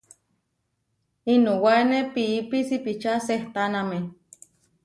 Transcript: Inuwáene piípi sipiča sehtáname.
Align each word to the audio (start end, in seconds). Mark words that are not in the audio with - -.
Inuwáene 1.33 1.99
piípi 2.13 2.59
sipiča 2.67 3.13
sehtáname. 3.27 3.99